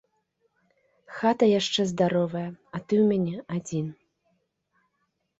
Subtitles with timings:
[1.17, 2.45] Хата яшчэ здаровая,
[2.77, 3.85] а ты ў мяне адзін.